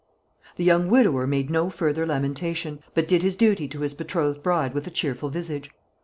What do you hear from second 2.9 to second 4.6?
but did his duty to his betrothed